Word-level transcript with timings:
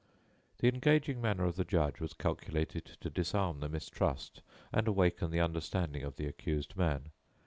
The 0.57 0.67
engaging 0.67 1.21
manner 1.21 1.45
of 1.45 1.57
the 1.57 1.63
judge 1.63 1.99
was 2.01 2.15
calculated 2.15 2.85
to 3.01 3.09
disarm 3.11 3.59
the 3.59 3.69
mistrust 3.69 4.41
and 4.73 4.87
awaken 4.87 5.29
the 5.29 5.41
understanding 5.41 6.01
of 6.01 6.15
the 6.15 6.25
accused 6.25 6.75
man. 6.75 7.11